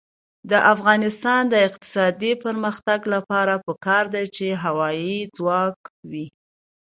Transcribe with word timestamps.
د 0.51 0.53
افغانستان 0.73 1.41
د 1.49 1.55
اقتصادي 1.67 2.31
پرمختګ 2.43 2.99
لپاره 3.13 3.53
پکار 3.65 4.03
ده 4.13 4.23
چې 4.35 4.45
هوایی 4.63 5.15
ځواک 5.35 5.77
وي. 6.09 6.27